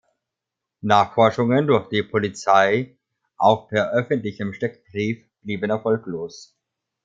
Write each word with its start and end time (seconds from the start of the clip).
Nachforschungen 0.81 1.67
durch 1.67 1.87
die 1.89 2.01
Polizei, 2.01 2.97
auch 3.37 3.67
per 3.67 3.91
öffentlichem 3.91 4.51
Steckbrief, 4.51 5.23
blieben 5.43 5.69
erfolglos. 5.69 6.55